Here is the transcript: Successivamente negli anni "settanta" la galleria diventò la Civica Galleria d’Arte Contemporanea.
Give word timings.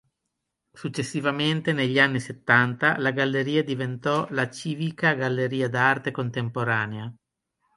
Successivamente 0.73 1.73
negli 1.73 1.99
anni 1.99 2.19
"settanta" 2.19 2.97
la 2.97 3.11
galleria 3.11 3.63
diventò 3.63 4.25
la 4.31 4.49
Civica 4.49 5.13
Galleria 5.13 5.69
d’Arte 5.69 6.09
Contemporanea. 6.09 7.13